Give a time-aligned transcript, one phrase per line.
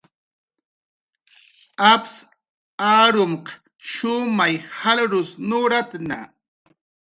[1.91, 2.29] Apsaq
[2.91, 3.45] armaq
[3.91, 6.19] shumay jalrus nuratna